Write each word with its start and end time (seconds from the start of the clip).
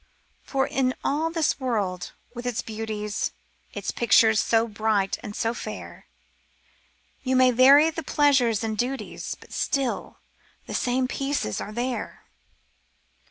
For 0.41 0.65
in 0.65 0.95
all 1.03 1.29
this 1.29 1.59
world, 1.59 2.13
with 2.33 2.47
its 2.47 2.63
beauties. 2.63 3.33
Its 3.71 3.91
pictures 3.91 4.39
so 4.43 4.67
bright 4.67 5.19
and 5.21 5.35
so 5.35 5.53
fair, 5.53 6.07
You 7.21 7.35
may 7.35 7.51
vary 7.51 7.91
the 7.91 8.01
pleasures 8.01 8.63
and 8.63 8.75
duties 8.75 9.37
But 9.39 9.53
still, 9.53 10.17
the 10.65 10.73
same 10.73 11.07
pieces 11.07 11.61
are 11.61 11.71
there. 11.71 12.25